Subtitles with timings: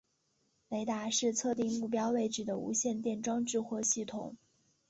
[0.69, 4.35] 雷达是测定目标位置的无线电装置或系统。